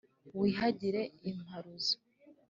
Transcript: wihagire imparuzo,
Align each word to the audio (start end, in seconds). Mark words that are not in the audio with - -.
wihagire 0.39 1.01
imparuzo, 1.29 1.95